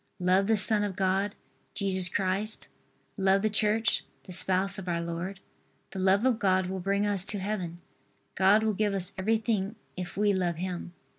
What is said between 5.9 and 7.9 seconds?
The love of God will bring us to Heaven.